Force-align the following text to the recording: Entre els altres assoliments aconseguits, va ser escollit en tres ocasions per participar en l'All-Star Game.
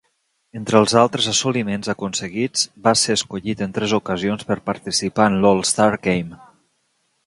Entre 0.59 0.79
els 0.83 0.95
altres 1.01 1.27
assoliments 1.31 1.91
aconseguits, 1.93 2.65
va 2.89 2.95
ser 3.03 3.19
escollit 3.19 3.63
en 3.69 3.79
tres 3.79 3.97
ocasions 4.01 4.51
per 4.51 4.61
participar 4.75 5.33
en 5.35 5.41
l'All-Star 5.45 5.91
Game. 6.11 6.47